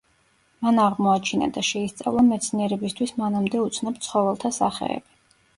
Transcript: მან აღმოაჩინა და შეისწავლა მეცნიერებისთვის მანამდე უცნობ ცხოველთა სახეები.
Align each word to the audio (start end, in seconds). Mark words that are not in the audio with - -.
მან 0.67 0.79
აღმოაჩინა 0.83 1.49
და 1.57 1.63
შეისწავლა 1.67 2.23
მეცნიერებისთვის 2.29 3.13
მანამდე 3.25 3.63
უცნობ 3.67 4.03
ცხოველთა 4.07 4.53
სახეები. 4.61 5.19